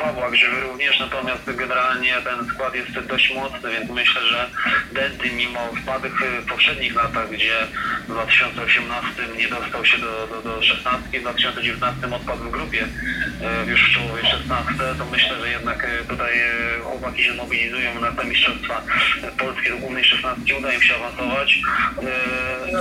Pawła 0.00 0.30
Grzywy 0.30 0.60
również, 0.60 1.00
natomiast 1.00 1.42
generalnie 1.56 2.14
ten 2.24 2.48
skład 2.48 2.74
jest 2.74 3.00
dość 3.00 3.34
mocny, 3.34 3.70
więc 3.72 3.90
myślę, 3.90 4.22
że 4.22 4.50
Dentim 4.92 5.36
mimo 5.36 5.60
wpadek 5.82 6.12
w 6.42 6.46
poprzednich 6.46 6.94
latach, 6.94 7.30
gdzie 7.30 7.54
w 8.04 8.12
2018 8.12 9.28
nie 9.38 9.48
dostał 9.48 9.84
się 9.84 9.98
do, 9.98 10.26
do, 10.26 10.42
do 10.42 10.62
16, 10.62 11.18
w 11.18 11.22
2019 11.22 12.14
odpadł 12.14 12.44
w 12.44 12.50
grupie 12.50 12.86
już 13.66 13.90
w 13.90 13.94
czołowej 13.94 14.24
16, 14.24 14.74
to 14.98 15.04
myślę, 15.04 15.40
że 15.40 15.48
jednak 15.48 15.84
e, 15.84 16.04
tutaj 16.04 16.38
e, 16.38 16.80
chłopaki 16.82 17.24
się 17.24 17.34
mobilizują 17.34 18.00
na 18.00 18.12
te 18.12 18.24
mistrzostwa 18.24 18.82
e, 19.22 19.30
polskie 19.30 19.70
do 19.70 19.76
głównej 19.76 20.04
16, 20.04 20.58
uda 20.58 20.72
im 20.72 20.82
się 20.82 20.94
awansować. 20.94 21.58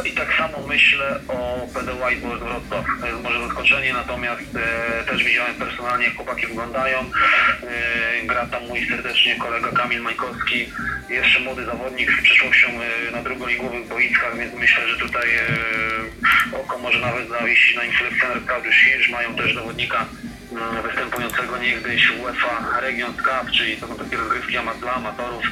E, 0.04 0.08
I 0.08 0.12
tak 0.12 0.34
samo 0.38 0.58
myślę 0.68 1.20
o 1.28 1.68
PD 1.74 1.94
Whiteboard 1.94 2.44
Wrocław. 2.44 2.86
To 3.02 3.08
jest 3.08 3.22
może 3.22 3.40
zaskoczenie, 3.48 3.94
natomiast 3.94 4.42
e, 4.56 5.04
też 5.04 5.24
widziałem 5.24 5.56
personalnie, 5.56 6.06
jak 6.06 6.16
chłopaki 6.16 6.48
wyglądają. 6.48 7.00
E, 7.00 8.26
Gra 8.26 8.46
tam 8.46 8.68
mój 8.68 8.88
serdecznie 8.88 9.36
kolega 9.36 9.72
Kamil 9.72 10.02
Majkowski, 10.02 10.70
jeszcze 11.10 11.40
młody 11.40 11.66
zawodnik 11.66 12.12
z 12.12 12.24
przyszłością 12.24 12.68
e, 12.68 13.12
na 13.12 13.24
drugoligowych 13.24 13.88
boiskach, 13.88 14.38
więc 14.38 14.54
myślę, 14.54 14.88
że 14.88 14.98
tutaj 14.98 15.36
e, 15.36 16.58
oko 16.58 16.78
może 16.78 17.00
nawet 17.00 17.30
zawiesić 17.30 17.76
na 17.76 17.84
nim 17.84 17.94
selekcjoner 17.94 18.46
Claudius 18.46 18.76
Hirsch. 18.76 19.10
Mają 19.10 19.36
też 19.36 19.56
zawodnika 19.56 20.06
mm, 20.52 20.84
występującego 20.84 21.58
niegdyś 21.58 22.12
UEFA 22.12 22.80
Region 22.80 23.14
Cup, 23.14 23.52
czyli 23.52 23.78
to 23.78 23.88
są 23.88 23.96
takie 23.96 24.18
rozgrywki 24.18 24.58
dla 24.80 24.94
amatorów, 24.94 25.44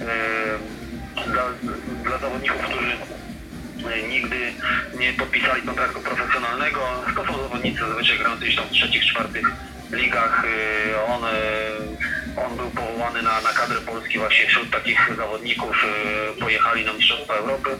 e, 0.00 1.30
dla, 1.30 1.44
dla 2.04 2.18
zawodników, 2.18 2.62
którzy 2.62 2.92
e, 3.94 4.08
nigdy 4.08 4.52
nie 4.98 5.12
podpisali 5.12 5.62
kontraktu 5.62 6.00
profesjonalnego. 6.00 6.80
To 7.16 7.26
są 7.26 7.42
zawodnicy 7.42 7.78
zazwyczaj 7.78 8.18
grający 8.18 8.44
gdzieś 8.44 8.56
tam 8.56 8.66
w 8.66 8.70
trzecich, 8.70 9.06
czwartych 9.06 9.46
ligach. 9.92 10.44
E, 10.44 11.06
On, 11.06 11.24
e, 11.24 11.28
on 12.36 12.56
był 12.56 12.70
powołany 12.70 13.22
na, 13.22 13.40
na 13.40 13.52
kadrę 13.52 13.80
Polski 13.80 14.18
właśnie 14.18 14.46
wśród 14.46 14.70
takich 14.70 15.10
zawodników. 15.16 15.84
e, 15.84 16.40
Pojechali 16.40 16.84
na 16.84 16.92
Mistrzostwa 16.92 17.34
Europy, 17.34 17.70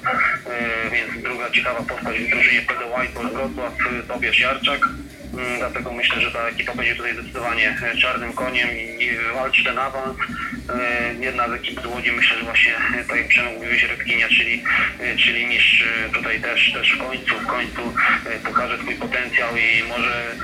E, 0.47 0.91
więc 0.91 1.23
druga 1.23 1.51
ciekawa 1.51 1.83
postać 1.83 2.19
w 2.21 2.31
drużynie 2.31 2.63
PD 2.63 2.85
White 2.85 3.29
Wrocław, 3.29 3.73
e, 3.73 4.03
Tobiasz 4.03 4.41
Jarczak. 4.41 4.81
Dlatego 5.59 5.93
myślę, 5.93 6.21
że 6.21 6.31
ta 6.31 6.49
ekipa 6.49 6.75
będzie 6.75 6.97
tutaj 6.97 7.15
zdecydowanie 7.15 7.77
czarnym 8.01 8.33
koniem 8.33 8.69
i 8.73 9.11
walczy 9.35 9.65
ten 9.65 9.79
awans. 9.79 10.17
Jedna 11.21 11.49
z 11.49 11.53
ekip 11.53 11.83
z 11.83 11.87
Łodzi 11.87 12.13
myślę, 12.13 12.39
że 12.39 12.45
właśnie 12.45 12.73
tak 13.09 13.17
jak 13.17 13.29
Przemek 13.29 13.59
czyli, 14.29 14.63
czyli 15.19 15.47
mistrz 15.47 15.85
tutaj 16.13 16.41
też, 16.41 16.73
też 16.73 16.93
w 16.93 16.99
końcu, 16.99 17.41
w 17.41 17.47
końcu 17.47 17.95
pokaże 18.45 18.79
swój 18.79 18.95
potencjał 18.95 19.57
i 19.57 19.83
może 19.89 20.37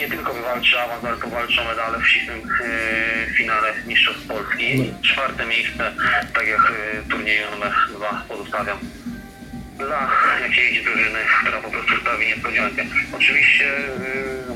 nie 0.00 0.08
tylko 0.08 0.34
wywalczy 0.34 0.80
awans, 0.80 1.04
ale 1.04 1.16
powalczy 1.16 1.60
o 1.60 1.64
medale 1.64 1.98
w 1.98 2.06
ścisłym 2.08 2.38
e, 2.38 3.34
finale 3.38 3.68
Mistrzostw 3.86 4.26
Polski. 4.26 4.92
Czwarte 5.02 5.46
miejsce, 5.46 5.92
tak 6.34 6.46
jak 6.46 6.60
e, 6.60 7.10
turnieju 7.10 7.50
numer 7.50 7.72
dwa 7.96 8.24
pozostawiam 8.28 8.78
dla 9.78 10.10
jakiejś 10.42 10.84
drużyny, 10.84 11.18
która 11.40 11.60
po 11.60 11.70
prostu 11.70 11.96
sprawi 11.96 12.26
niespodziankę. 12.26 12.82
Oczywiście 13.16 13.64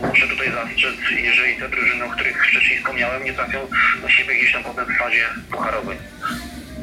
yy, 0.02 0.08
muszę 0.08 0.28
tutaj 0.28 0.48
zastrzec, 0.52 0.94
jeżeli 1.22 1.56
te 1.56 1.68
drużyny, 1.68 2.04
o 2.04 2.10
których 2.10 2.46
wcześniej 2.46 2.78
wspomniałem, 2.78 3.24
nie 3.24 3.32
trafią 3.32 3.58
na 4.02 4.10
siebie 4.10 4.34
gdzieś 4.34 4.52
tam 4.52 4.64
potem 4.64 4.84
w 4.84 4.98
fazie 4.98 5.24
pucharowej. 5.50 5.98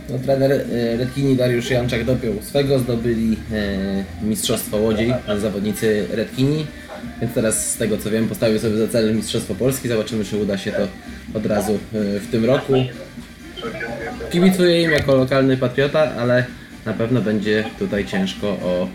No, 0.10 0.20
trener 0.20 0.52
e, 0.52 0.98
Redkini 0.98 1.36
Dariusz 1.36 1.70
Janczak 1.70 2.04
dopiął 2.04 2.42
swego, 2.42 2.80
zdobyli 2.80 3.38
e, 3.52 4.26
Mistrzostwo 4.26 4.78
Łodzi, 4.78 5.14
zawodnicy 5.38 6.08
Redkini. 6.12 6.68
Więc 7.22 7.34
teraz 7.34 7.72
z 7.72 7.78
tego 7.78 7.98
co 7.98 8.10
wiem 8.10 8.28
postawił 8.28 8.60
sobie 8.60 8.78
za 8.78 8.88
cel 8.88 9.16
Mistrzostwo 9.16 9.56
Polski. 9.56 9.88
Zobaczymy 9.88 10.26
czy 10.26 10.38
uda 10.38 10.58
się 10.58 10.72
to 10.72 10.88
od 11.34 11.46
razu 11.46 11.74
e, 11.74 12.20
w 12.20 12.28
tym 12.32 12.46
roku. 12.46 12.74
Kibicuję 14.32 14.82
im 14.82 14.92
jako 14.92 15.16
lokalny 15.16 15.58
patriota, 15.58 16.12
ale 16.16 16.46
na 16.86 16.94
pewno 16.94 17.22
będzie 17.22 17.64
tutaj 17.80 18.06
ciężko 18.06 18.48
o, 18.48 18.88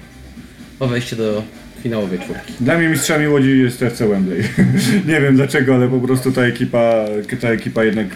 o 0.81 0.87
wejście 0.87 1.17
do 1.17 1.43
finałowej 1.83 2.19
czwórki. 2.19 2.53
Dla 2.61 2.79
mnie 2.79 2.89
mistrzami 2.89 3.29
Łodzi 3.29 3.59
jest 3.59 3.83
FC 3.83 4.09
Wembley. 4.09 4.43
nie 5.09 5.21
wiem 5.21 5.37
dlaczego, 5.37 5.75
ale 5.75 5.89
po 5.89 6.01
prostu 6.01 6.33
ta 6.33 6.43
ekipa, 6.43 7.05
ta 7.41 7.49
ekipa 7.49 7.85
jednak 7.85 8.07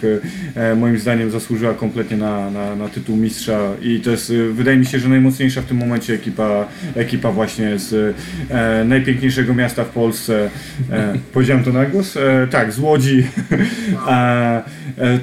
e, 0.55 0.75
moim 0.75 0.97
zdaniem 0.99 1.31
zasłużyła 1.31 1.73
kompletnie 1.73 2.17
na, 2.17 2.51
na, 2.51 2.75
na 2.75 2.89
tytuł 2.89 3.17
mistrza 3.17 3.59
i 3.81 3.99
to 3.99 4.11
jest, 4.11 4.29
e, 4.29 4.33
wydaje 4.53 4.77
mi 4.77 4.85
się, 4.85 4.99
że 4.99 5.09
najmocniejsza 5.09 5.61
w 5.61 5.65
tym 5.65 5.77
momencie 5.77 6.13
ekipa, 6.13 6.67
ekipa 6.95 7.31
właśnie 7.31 7.79
z 7.79 8.15
e, 8.49 8.85
najpiękniejszego 8.85 9.53
miasta 9.53 9.83
w 9.83 9.89
Polsce. 9.89 10.49
E, 10.91 11.13
powiedziałem 11.33 11.63
to 11.63 11.71
na 11.71 11.85
głos? 11.85 12.17
E, 12.17 12.47
tak, 12.47 12.73
z 12.73 12.79
Łodzi. 12.79 13.23
e, 14.07 14.63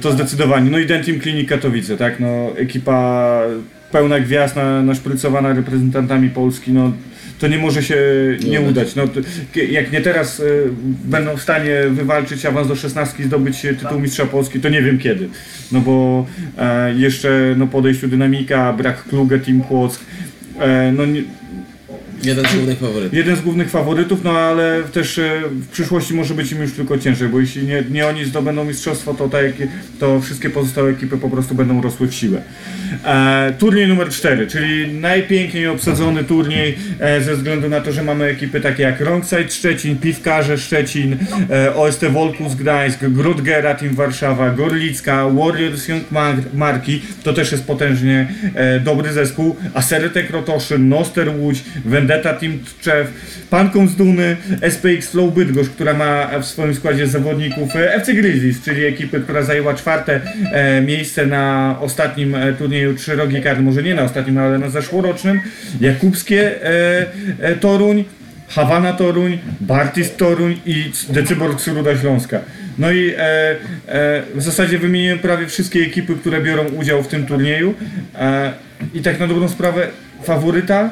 to 0.01 0.11
zdecydowanie. 0.11 0.71
No 0.71 0.79
i 0.79 0.85
Dentim 0.85 1.19
Klinik 1.19 1.49
Katowice, 1.49 1.97
tak, 1.97 2.19
no 2.19 2.57
ekipa 2.57 3.41
pełna 3.91 4.19
gwiazd, 4.19 4.55
na, 4.55 4.81
naszprycowana 4.81 5.53
reprezentantami 5.53 6.29
Polski, 6.29 6.71
no 6.71 6.91
to 7.39 7.47
nie 7.47 7.57
może 7.57 7.83
się 7.83 7.97
nie 8.49 8.61
udać. 8.61 8.95
No, 8.95 9.07
to, 9.07 9.19
k- 9.53 9.59
jak 9.71 9.91
nie 9.91 10.01
teraz 10.01 10.39
y, 10.39 10.63
będą 11.05 11.37
w 11.37 11.41
stanie 11.41 11.75
wywalczyć 11.89 12.45
awans 12.45 12.67
do 12.67 12.75
16 12.75 13.23
i 13.23 13.25
zdobyć 13.25 13.65
e, 13.65 13.73
tytuł 13.73 13.99
mistrza 13.99 14.25
Polski, 14.25 14.59
to 14.59 14.69
nie 14.69 14.81
wiem 14.81 14.97
kiedy. 14.99 15.29
No 15.71 15.81
bo 15.81 16.25
e, 16.57 16.93
jeszcze 16.95 17.55
no, 17.57 17.67
po 17.67 17.77
odejściu 17.77 18.07
dynamika, 18.07 18.73
brak 18.73 19.03
Kluge, 19.03 19.39
Team 19.39 19.61
Płock, 19.61 20.01
e, 20.59 20.91
no 20.91 21.05
nie, 21.05 21.21
Jeden 22.23 22.45
z 22.45 22.53
głównych 22.55 22.79
faworytów. 22.79 23.13
jeden 23.13 23.35
z 23.35 23.41
głównych 23.41 23.69
faworytów, 23.69 24.23
no 24.23 24.31
ale 24.31 24.83
też 24.83 25.19
e, 25.19 25.41
w 25.49 25.67
przyszłości 25.67 26.13
może 26.13 26.33
być 26.33 26.51
im 26.51 26.61
już 26.61 26.73
tylko 26.73 26.97
ciężej, 26.97 27.29
bo 27.29 27.39
jeśli 27.39 27.67
nie, 27.67 27.83
nie 27.91 28.07
oni 28.07 28.25
zdobędą 28.25 28.65
mistrzostwo, 28.65 29.13
to, 29.13 29.29
tak, 29.29 29.45
to 29.99 30.21
wszystkie 30.21 30.49
pozostałe 30.49 30.89
ekipy 30.89 31.17
po 31.17 31.29
prostu 31.29 31.55
będą 31.55 31.81
rosły 31.81 32.07
w 32.07 32.13
siłę. 32.13 32.41
E, 33.05 33.53
turniej 33.59 33.87
numer 33.87 34.09
4, 34.09 34.47
czyli 34.47 34.93
najpiękniej 34.93 35.67
obsadzony 35.67 36.23
turniej 36.23 36.77
e, 36.99 37.21
ze 37.21 37.35
względu 37.35 37.69
na 37.69 37.81
to, 37.81 37.91
że 37.91 38.03
mamy 38.03 38.25
ekipy 38.25 38.61
takie 38.61 38.83
jak 38.83 39.01
Rongside 39.01 39.49
Szczecin, 39.49 39.97
Piwkarze 39.97 40.57
Szczecin, 40.57 41.17
e, 41.49 41.75
OST 41.75 42.05
Wolkus 42.05 42.55
Gdańsk, 42.55 42.99
Grudgera 43.05 43.73
Team 43.75 43.95
Warszawa, 43.95 44.49
Gorlicka, 44.49 45.29
Warriors 45.29 45.87
Young 45.87 46.11
Mar- 46.11 46.35
Marki, 46.53 47.01
to 47.23 47.33
też 47.33 47.51
jest 47.51 47.63
potężnie 47.67 48.27
e, 48.55 48.79
dobry 48.79 49.13
zespół, 49.13 49.55
Aserytek 49.73 50.27
Krotoszyn, 50.27 50.89
Noster 50.89 51.29
Łódź, 51.39 51.63
Vendetta 52.09 52.33
Team 52.33 52.59
Tczew, 52.81 53.07
Panką 53.49 53.87
z 53.87 53.95
Duny, 53.95 54.37
SPX 54.69 55.11
Flow 55.11 55.33
Bydgoszcz, 55.33 55.69
która 55.69 55.93
ma 55.93 56.39
w 56.39 56.45
swoim 56.45 56.75
składzie 56.75 57.07
zawodników 57.07 57.75
e, 57.75 57.93
FC 57.93 58.13
Grizzlies, 58.13 58.61
czyli 58.61 58.85
ekipy, 58.85 59.21
która 59.21 59.43
zajęła 59.43 59.73
czwarte 59.73 60.21
e, 60.51 60.81
miejsce 60.81 61.25
na 61.25 61.75
ostatnim 61.81 62.35
e, 62.35 62.53
turnieju 62.53 62.95
Trzy 62.95 63.15
Rogi 63.15 63.41
Karny, 63.41 63.63
może 63.63 63.83
nie 63.83 63.95
na 63.95 64.03
ostatnim, 64.03 64.37
ale 64.37 64.59
na 64.59 64.69
zeszłorocznym, 64.69 65.39
Jakubskie 65.81 66.51
Toruń, 67.59 68.03
Hawana 68.47 68.93
Toruń, 68.93 69.37
Bartis 69.61 70.15
Toruń 70.15 70.59
i 70.65 70.91
Decybor 71.09 71.57
Curuda 71.57 71.97
Śląska. 71.97 72.39
No 72.77 72.91
i 72.91 73.13
e, 73.17 73.19
e, 73.19 74.23
w 74.35 74.41
zasadzie 74.41 74.79
wymieniłem 74.79 75.19
prawie 75.19 75.47
wszystkie 75.47 75.79
ekipy, 75.79 76.15
które 76.15 76.41
biorą 76.41 76.65
udział 76.65 77.03
w 77.03 77.07
tym 77.07 77.25
turnieju. 77.25 77.73
E, 78.15 78.53
I 78.93 79.01
tak 79.01 79.19
na 79.19 79.27
dobrą 79.27 79.49
sprawę 79.49 79.87
faworyta 80.23 80.89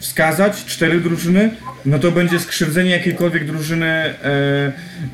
wskazać, 0.00 0.64
cztery 0.64 1.00
drużyny, 1.00 1.50
no 1.84 1.98
to 1.98 2.10
będzie 2.12 2.38
skrzywdzenie 2.40 2.90
jakiejkolwiek 2.90 3.44
drużyny 3.46 3.86
e, 3.86 4.14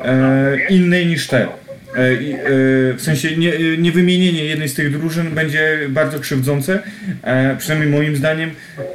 e, 0.05 0.57
innej 0.71 1.07
niż 1.07 1.27
te. 1.27 1.39
E, 1.43 1.49
e, 1.49 2.95
w 2.95 3.03
sensie 3.03 3.37
nie, 3.37 3.55
e, 3.55 3.77
nie 3.79 3.93
wymienienie 3.93 4.45
jednej 4.45 4.69
z 4.69 4.75
tych 4.75 4.93
drużyn 4.93 5.31
będzie 5.31 5.79
bardzo 5.89 6.21
krzywdzące, 6.21 6.83
e, 7.23 7.57
przynajmniej 7.57 7.91
moim 7.91 8.17
zdaniem. 8.17 8.51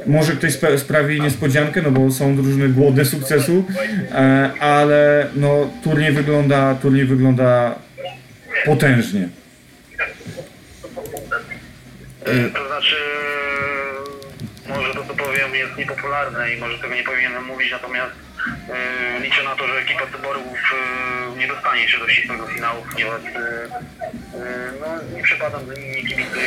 Może 0.06 0.32
ktoś 0.32 0.52
spra- 0.52 0.78
sprawi 0.78 1.20
niespodziankę, 1.20 1.82
no 1.82 1.90
bo 1.90 2.10
są 2.10 2.36
drużyny 2.36 2.68
głodne 2.68 3.04
sukcesu, 3.04 3.64
e, 4.12 4.50
ale 4.60 5.26
no, 5.36 5.70
turniej 5.84 6.12
wygląda, 6.12 6.74
turniej 6.74 7.04
wygląda 7.04 7.74
potężnie. 8.66 9.28
To 12.54 12.66
znaczy, 12.68 12.96
to 15.02 15.08
co 15.08 15.24
powiem 15.24 15.54
jest 15.54 15.76
niepopularne 15.76 16.52
i 16.52 16.60
może 16.60 16.78
tego 16.78 16.94
nie 16.94 17.02
powinienem 17.02 17.44
mówić, 17.44 17.70
natomiast 17.70 18.12
e, 18.68 19.20
liczę 19.20 19.42
na 19.42 19.56
to, 19.56 19.66
że 19.66 19.78
ekipa 19.78 20.06
Cyborgów 20.06 20.58
e, 21.64 21.76
nie 21.76 21.98
dostanie 21.98 22.14
się 22.14 22.38
do 22.38 22.46
finału, 22.46 22.82
ponieważ 22.92 23.22
e, 23.22 23.68
no, 24.80 25.16
nie 25.16 25.22
przepadam 25.22 25.66
za 25.66 25.74
nimi, 25.74 25.90
nie 25.90 26.02
kibicuję 26.02 26.46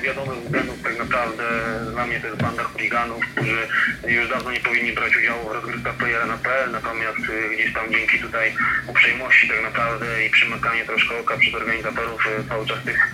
z 0.00 0.02
wiadomych 0.02 0.38
względów 0.38 0.82
tak 0.82 0.98
naprawdę 0.98 1.44
dla 1.92 2.06
mnie 2.06 2.20
to 2.20 2.26
jest 2.26 2.42
banda 2.42 2.62
chuliganów, 2.64 3.24
którzy 3.26 3.68
już 4.08 4.28
dawno 4.28 4.50
nie 4.50 4.60
powinni 4.60 4.92
brać 4.92 5.16
udziału 5.16 5.48
w 5.48 5.52
rozgrywkach 5.52 5.94
playera 5.94 6.26
na 6.26 6.36
PL, 6.36 6.70
natomiast 6.70 7.18
e, 7.18 7.54
gdzieś 7.54 7.74
tam 7.74 7.92
dzięki 7.92 8.18
tutaj 8.18 8.54
uprzejmości 8.86 9.48
tak 9.48 9.62
naprawdę 9.62 10.26
i 10.26 10.30
przymykanie 10.30 10.84
troszkę 10.84 11.18
oka 11.18 11.36
przez 11.38 11.54
organizatorów 11.54 12.26
e, 12.26 12.48
cały 12.48 12.66
czas 12.66 12.78
w 12.78 12.84
tych 12.84 13.12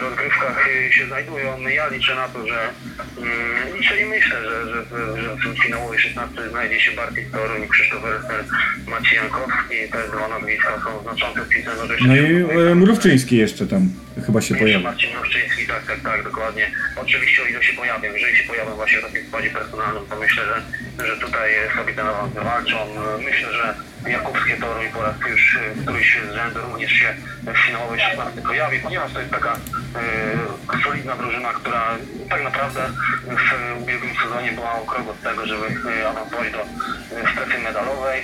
rozgrywkach 0.00 0.68
się 0.90 1.06
znajdują. 1.06 1.58
Ja 1.60 1.88
liczę 1.88 2.14
na 2.14 2.28
to, 2.28 2.46
że 2.46 2.72
mm, 3.18 3.76
liczę 3.76 4.00
i 4.00 4.04
myślę, 4.04 4.42
że, 4.42 4.66
że, 4.66 4.84
że, 4.84 5.22
że 5.22 5.36
w 5.36 5.62
finałowej 5.62 5.98
16 5.98 6.48
znajdzie 6.50 6.80
się 6.80 6.92
Bartek 6.92 7.30
Toruń, 7.30 7.68
Krzysztof 7.68 8.02
Werner, 8.02 8.44
Maciej 8.86 9.16
Jankowski. 9.16 9.88
Te 9.92 10.08
dwa 10.08 10.28
nazwiska 10.40 10.80
są 10.84 11.02
znaczące 11.02 11.40
nożnej. 11.76 11.98
No 12.00 12.16
i 12.16 12.68
e, 12.70 12.74
Mrówczyński 12.74 13.36
jeszcze 13.36 13.66
tam 13.66 13.88
chyba 14.26 14.40
się 14.40 14.54
Jeszcze 14.54 14.64
pojawi. 14.64 14.84
Marcin 14.84 15.14
Nowczyński, 15.14 15.66
tak, 15.66 15.86
tak, 15.86 16.00
tak, 16.00 16.24
dokładnie. 16.24 16.70
Oczywiście 16.96 17.42
o 17.42 17.46
ile 17.46 17.62
się 17.64 17.72
pojawią, 17.72 18.12
jeżeli 18.12 18.36
się 18.36 18.44
pojawią 18.44 18.74
właśnie 18.74 18.98
w 18.98 19.02
takim 19.02 19.26
składzie 19.26 19.50
personalnym, 19.50 20.02
to 20.10 20.16
myślę, 20.16 20.42
że, 20.44 21.06
że 21.06 21.16
tutaj 21.16 21.50
sobie 21.76 21.92
ten 21.94 22.06
awans 22.06 22.34
wywalczą. 22.34 22.76
Myślę, 23.24 23.52
że 23.52 23.74
Jakubskie 24.06 24.56
Toru 24.56 24.82
i 24.82 24.88
po 24.88 25.02
raz 25.02 25.14
już 25.30 25.56
e, 25.56 25.82
któryś 25.82 26.18
z 26.30 26.34
rzędu 26.34 26.60
również 26.60 26.92
się 26.92 27.14
w 27.42 27.58
finałowej 27.66 28.00
16 28.00 28.42
pojawi, 28.42 28.78
ponieważ 28.78 29.12
to 29.12 29.18
jest 29.20 29.32
taka 29.32 29.52
e, 29.54 30.82
solidna 30.84 31.16
drużyna, 31.16 31.52
która 31.52 31.84
tak 32.30 32.42
naprawdę 32.44 32.80
w 33.26 33.82
ubiegłym 33.82 34.10
sezonie 34.22 34.52
była 34.52 34.72
o 34.72 34.80
krok 34.86 35.08
od 35.08 35.22
tego, 35.22 35.46
żeby 35.46 35.66
e, 36.00 36.08
awansować 36.08 36.52
do 36.52 36.60
e, 36.60 37.32
strefy 37.32 37.58
medalowej. 37.64 38.22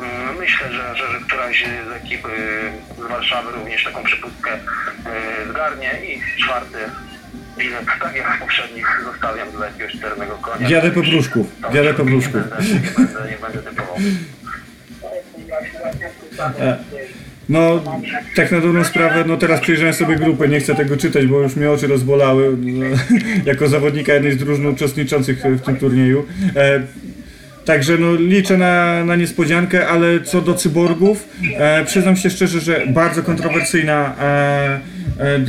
Mm, 0.00 0.36
Myślę, 0.38 0.72
że, 0.72 0.96
że, 0.96 1.12
że 1.12 1.18
któraś 1.26 1.64
z 1.88 1.92
ekip 2.04 2.22
z 2.98 3.08
Warszawy 3.08 3.52
również 3.52 3.84
taką 3.84 4.02
przypustkę 4.04 4.50
e, 4.52 4.58
zgarnie 5.50 5.90
i 6.06 6.20
czwarty 6.44 6.78
bilet, 7.58 7.84
tak 8.02 8.16
jak 8.16 8.36
w 8.36 8.40
poprzednich, 8.40 9.00
zostawiam 9.04 9.50
dla 9.50 9.66
jakiegoś 9.66 10.00
czarnego 10.00 10.36
konia. 10.38 10.68
Jadę 10.68 10.90
po 10.90 11.02
Tam 11.62 11.74
jadę 11.76 11.94
po 11.94 12.04
będę- 12.04 12.20
Nie 12.74 12.90
będę, 12.90 13.30
nie 13.30 13.36
będę 13.36 13.62
typował. 13.62 13.96
No, 17.48 17.82
tak 18.36 18.52
na 18.52 18.60
dobrą 18.60 18.84
sprawę, 18.84 19.24
no 19.26 19.36
teraz 19.36 19.60
przejrzałem 19.60 19.94
sobie 19.94 20.16
grupę, 20.16 20.48
nie 20.48 20.60
chcę 20.60 20.74
tego 20.74 20.96
czytać, 20.96 21.26
bo 21.26 21.40
już 21.40 21.56
mnie 21.56 21.70
oczy 21.70 21.86
rozbolały 21.86 22.56
no, 22.60 22.86
jako 23.52 23.68
zawodnika 23.68 24.14
jednej 24.14 24.32
z 24.32 24.36
drużyn 24.36 24.66
uczestniczących 24.66 25.42
w 25.42 25.60
tym 25.60 25.76
turnieju. 25.76 26.26
E, 26.56 26.80
Także 27.64 27.98
no, 27.98 28.14
liczę 28.14 28.56
na, 28.56 29.04
na 29.04 29.16
niespodziankę, 29.16 29.88
ale 29.88 30.20
co 30.20 30.40
do 30.40 30.54
cyborgów, 30.54 31.28
e, 31.56 31.84
przyznam 31.84 32.16
się 32.16 32.30
szczerze, 32.30 32.60
że 32.60 32.86
bardzo 32.86 33.22
kontrowersyjna 33.22 34.14
e, 34.20 34.24
e, 34.24 34.80
e, 35.24 35.40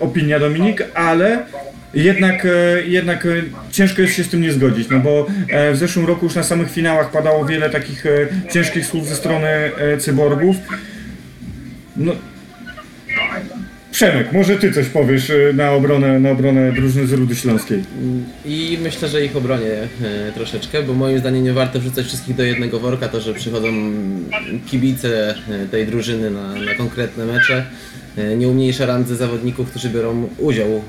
opinia 0.00 0.38
Dominik, 0.38 0.84
ale 0.94 1.42
jednak, 1.94 2.46
e, 2.46 2.82
jednak 2.86 3.26
e, 3.26 3.28
ciężko 3.72 4.02
jest 4.02 4.14
się 4.14 4.24
z 4.24 4.28
tym 4.28 4.40
nie 4.40 4.52
zgodzić, 4.52 4.88
no 4.88 4.98
bo 4.98 5.26
e, 5.48 5.72
w 5.72 5.76
zeszłym 5.76 6.06
roku 6.06 6.26
już 6.26 6.34
na 6.34 6.42
samych 6.42 6.70
finałach 6.70 7.10
padało 7.10 7.44
wiele 7.44 7.70
takich 7.70 8.04
ciężkich 8.52 8.86
słów 8.86 9.08
ze 9.08 9.16
strony 9.16 9.48
cyborgów. 9.98 10.56
No, 11.96 12.12
Przemek, 13.90 14.32
może 14.32 14.56
ty 14.56 14.72
coś 14.72 14.86
powiesz 14.86 15.32
na 15.54 15.72
obronę, 15.72 16.20
na 16.20 16.30
obronę 16.30 16.72
drużyny 16.72 17.06
z 17.06 17.12
Rudy 17.12 17.36
Śląskiej. 17.36 17.84
I 18.44 18.78
myślę, 18.82 19.08
że 19.08 19.24
ich 19.24 19.36
obronię 19.36 19.88
troszeczkę, 20.34 20.82
bo 20.82 20.94
moim 20.94 21.18
zdaniem 21.18 21.44
nie 21.44 21.52
warto 21.52 21.80
wrzucać 21.80 22.06
wszystkich 22.06 22.36
do 22.36 22.42
jednego 22.42 22.80
worka, 22.80 23.08
to 23.08 23.20
że 23.20 23.34
przychodzą 23.34 23.68
kibice 24.66 25.34
tej 25.70 25.86
drużyny 25.86 26.30
na, 26.30 26.54
na 26.54 26.74
konkretne 26.74 27.26
mecze. 27.26 27.66
E, 28.18 28.36
Nie 28.36 28.48
umniejsza 28.48 28.86
randze 28.86 29.16
zawodników, 29.16 29.70
którzy 29.70 29.88
biorą 29.88 30.28
udział 30.38 30.66
e, 30.68 30.80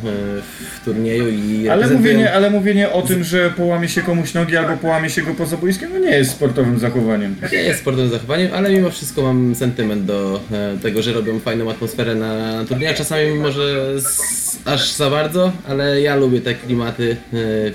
w 0.81 0.85
turnieju 0.85 1.29
i 1.29 1.69
Ale 1.69 1.81
reprezentują- 1.83 1.97
mówienie, 1.97 2.33
ale 2.33 2.49
mówienie 2.49 2.91
o 2.91 3.01
tym, 3.01 3.23
że 3.23 3.49
połamie 3.57 3.89
się 3.89 4.01
komuś 4.01 4.33
nogi 4.33 4.57
albo 4.57 4.77
połamie 4.77 5.09
się 5.09 5.21
go 5.21 5.33
poza 5.33 5.57
boiskiem, 5.57 5.89
no 5.93 5.99
nie 5.99 6.17
jest 6.17 6.31
sportowym 6.31 6.79
zachowaniem. 6.79 7.35
Nie 7.51 7.57
jest 7.57 7.79
sportowym 7.79 8.09
zachowaniem, 8.11 8.49
ale 8.53 8.69
mimo 8.69 8.89
wszystko 8.89 9.21
mam 9.21 9.55
sentyment 9.55 10.05
do 10.05 10.39
e, 10.51 10.77
tego, 10.81 11.01
że 11.01 11.13
robią 11.13 11.39
fajną 11.39 11.71
atmosferę 11.71 12.15
na 12.15 12.65
turniejach. 12.69 12.95
Czasami 12.95 13.31
może 13.31 13.99
z, 14.01 14.57
aż 14.65 14.91
za 14.91 15.09
bardzo, 15.09 15.51
ale 15.67 16.01
ja 16.01 16.15
lubię 16.15 16.41
te 16.41 16.55
klimaty, 16.55 17.17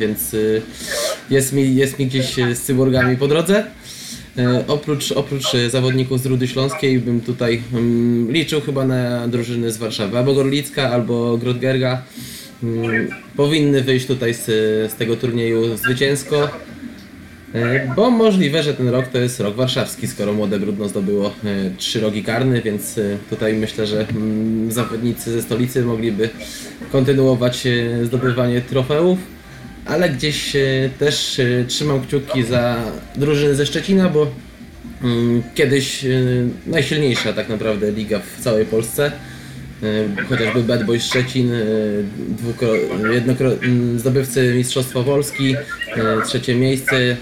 więc 0.00 0.36
jest, 1.30 1.52
mi, 1.52 1.74
jest 1.74 1.98
mi 1.98 2.06
gdzieś 2.06 2.34
z 2.54 2.60
cyborgami 2.60 3.16
po 3.16 3.28
drodze. 3.28 3.64
E, 4.38 4.64
oprócz, 4.68 5.12
oprócz 5.12 5.54
e, 5.54 5.70
zawodników 5.70 6.20
z 6.20 6.26
Rudy 6.26 6.48
Śląskiej 6.48 6.98
bym 6.98 7.20
tutaj 7.20 7.62
mm, 7.72 8.32
liczył 8.32 8.60
chyba 8.60 8.84
na 8.84 9.28
drużyny 9.28 9.72
z 9.72 9.76
Warszawy, 9.76 10.18
albo 10.18 10.34
Gorlicka, 10.34 10.90
albo 10.90 11.38
Grodgerga. 11.38 12.02
Mm, 12.62 13.08
powinny 13.36 13.82
wyjść 13.82 14.06
tutaj 14.06 14.34
z, 14.34 14.44
z 14.92 14.94
tego 14.94 15.16
turnieju 15.16 15.76
zwycięsko. 15.76 16.50
E, 17.54 17.94
Bo 17.96 18.10
możliwe, 18.10 18.62
że 18.62 18.74
ten 18.74 18.88
rok 18.88 19.06
to 19.08 19.18
jest 19.18 19.40
rok 19.40 19.54
warszawski, 19.54 20.06
skoro 20.06 20.32
Młode 20.32 20.58
Brudno 20.58 20.88
zdobyło 20.88 21.34
trzy 21.78 22.00
rogi 22.00 22.22
karny, 22.22 22.62
więc 22.62 23.00
tutaj 23.30 23.54
myślę, 23.54 23.86
że 23.86 24.08
mm, 24.08 24.72
zawodnicy 24.72 25.32
ze 25.32 25.42
stolicy 25.42 25.82
mogliby 25.82 26.28
kontynuować 26.92 27.68
zdobywanie 28.02 28.60
trofeów, 28.60 29.18
ale 29.86 30.10
gdzieś 30.10 30.56
e, 30.56 30.60
też 30.98 31.38
e, 31.40 31.64
trzymam 31.68 32.00
kciuki 32.06 32.42
za 32.42 32.76
drużyny 33.16 33.54
ze 33.54 33.66
Szczecina, 33.66 34.08
bo 34.08 34.26
mm, 35.02 35.42
kiedyś 35.54 36.04
e, 36.04 36.08
najsilniejsza 36.66 37.32
tak 37.32 37.48
naprawdę 37.48 37.90
liga 37.92 38.20
w 38.36 38.40
całej 38.44 38.64
Polsce. 38.66 39.12
Chociażby 40.28 40.62
Bad 40.62 40.84
Boys 40.86 41.04
Szczecin, 41.06 41.52
e, 41.52 41.58
dwukro- 42.42 43.10
jednokro- 43.12 43.56
m, 43.62 43.98
zdobywcy 43.98 44.54
Mistrzostwa 44.56 45.02
Polski, 45.02 45.56
trzecie 46.26 46.54
miejsce, 46.54 47.16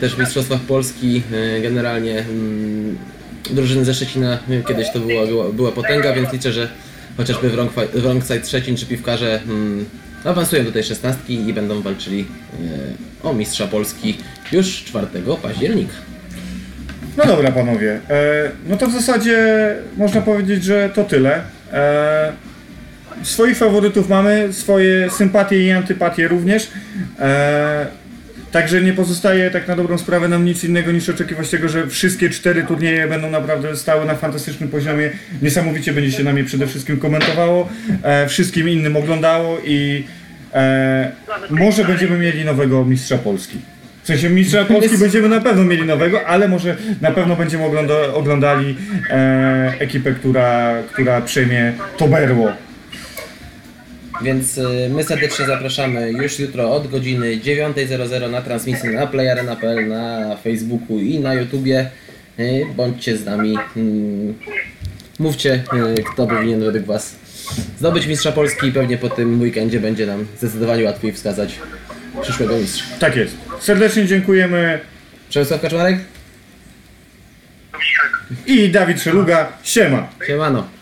też 0.00 0.14
w 0.14 0.18
Mistrzostwach 0.18 0.60
Polski, 0.60 1.22
generalnie 1.62 2.18
mm, 2.18 2.98
drużyny 3.50 3.84
ze 3.84 3.94
Szczecina 3.94 4.38
kiedyś 4.68 4.86
to 4.92 5.00
była, 5.00 5.52
była, 5.52 5.72
potęga, 5.72 6.14
więc 6.14 6.32
liczę, 6.32 6.52
że 6.52 6.68
chociażby 7.16 7.50
Wrong- 7.50 7.88
Wrongside 7.94 8.46
Szczecin 8.46 8.76
czy 8.76 8.86
Piwkarze 8.86 9.40
mm, 9.42 9.84
awansują 10.24 10.64
do 10.64 10.72
tej 10.72 10.84
szesnastki 10.84 11.48
i 11.48 11.52
będą 11.52 11.82
walczyli 11.82 12.26
e, 13.22 13.28
o 13.28 13.32
Mistrza 13.32 13.66
Polski 13.66 14.18
już 14.52 14.84
4 14.84 15.06
października. 15.42 15.94
No 17.16 17.26
dobra, 17.26 17.52
panowie. 17.52 18.00
E, 18.10 18.50
no 18.68 18.76
to 18.76 18.86
w 18.86 18.92
zasadzie 18.92 19.38
można 19.96 20.20
powiedzieć, 20.20 20.64
że 20.64 20.90
to 20.94 21.04
tyle. 21.04 21.40
E, 21.72 22.32
swoich 23.22 23.56
faworytów 23.56 24.08
mamy, 24.08 24.52
swoje 24.52 25.10
sympatie 25.10 25.66
i 25.66 25.70
antypatie 25.70 26.28
również. 26.28 26.68
E, 27.20 27.86
także 28.52 28.82
nie 28.82 28.92
pozostaje 28.92 29.50
tak 29.50 29.68
na 29.68 29.76
dobrą 29.76 29.98
sprawę 29.98 30.28
nam 30.28 30.44
nic 30.44 30.64
innego 30.64 30.92
niż 30.92 31.08
oczekiwać 31.08 31.50
tego, 31.50 31.68
że 31.68 31.86
wszystkie 31.86 32.30
cztery 32.30 32.62
turnieje 32.62 33.08
będą 33.08 33.30
naprawdę 33.30 33.76
stały 33.76 34.06
na 34.06 34.14
fantastycznym 34.14 34.68
poziomie. 34.68 35.10
Niesamowicie 35.42 35.92
będzie 35.92 36.12
się 36.12 36.24
nam 36.24 36.38
je 36.38 36.44
przede 36.44 36.66
wszystkim 36.66 36.98
komentowało, 36.98 37.68
e, 38.02 38.28
wszystkim 38.28 38.68
innym 38.68 38.96
oglądało 38.96 39.58
i 39.64 40.04
e, 40.54 41.12
może 41.50 41.84
będziemy 41.84 42.18
mieli 42.18 42.44
nowego 42.44 42.84
mistrza 42.84 43.18
Polski. 43.18 43.58
W 44.02 44.06
sensie 44.06 44.30
mistrza 44.30 44.64
Polski 44.64 44.98
będziemy 44.98 45.28
na 45.28 45.40
pewno 45.40 45.64
mieli 45.64 45.84
nowego, 45.84 46.26
ale 46.26 46.48
może 46.48 46.76
na 47.00 47.10
pewno 47.10 47.36
będziemy 47.36 47.64
ogląda, 47.64 47.94
oglądali 48.14 48.76
e, 49.10 49.74
ekipę, 49.78 50.12
która, 50.12 50.74
która 50.92 51.20
przejmie 51.20 51.72
to 51.96 52.08
berło. 52.08 52.52
Więc 54.22 54.58
y, 54.58 54.88
my 54.90 55.04
serdecznie 55.04 55.46
zapraszamy 55.46 56.10
już 56.12 56.38
jutro 56.38 56.72
od 56.74 56.86
godziny 56.90 57.36
9.00 57.38 58.30
na 58.30 58.42
transmisję 58.42 58.90
na 58.90 59.06
playarena.pl, 59.06 59.88
na 59.88 60.36
Facebooku 60.36 60.98
i 60.98 61.18
na 61.20 61.34
YouTubie. 61.34 61.90
Y, 62.40 62.66
Bądźcie 62.76 63.16
z 63.16 63.24
nami. 63.24 63.56
mm, 63.76 64.34
Mówcie, 65.18 65.54
y, 65.98 66.02
kto 66.12 66.26
powinien 66.26 66.60
według 66.60 66.84
Was 66.84 67.16
zdobyć 67.78 68.06
mistrza 68.06 68.32
Polski 68.32 68.66
i 68.66 68.72
pewnie 68.72 68.98
po 68.98 69.08
tym 69.10 69.40
weekendzie 69.40 69.80
będzie 69.80 70.06
nam 70.06 70.26
zdecydowanie 70.38 70.84
łatwiej 70.84 71.12
wskazać 71.12 71.54
przyszłego 72.22 72.58
mistrza. 72.58 72.84
Tak 72.98 73.16
jest. 73.16 73.34
Serdecznie 73.60 74.06
dziękujemy 74.06 74.80
Przemysław 75.28 75.60
Kaczmarek? 75.60 75.98
i 78.46 78.68
Dawid 78.68 79.02
Szeluga. 79.02 79.52
Siema. 79.62 80.08
Siemano. 80.26 80.77